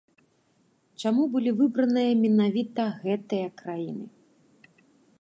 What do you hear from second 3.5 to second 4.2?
краіны?